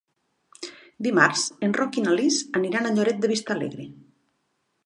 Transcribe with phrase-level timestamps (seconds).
[1.07, 3.87] Dimarts en Roc i na Lis aniran a Lloret de Vistalegre.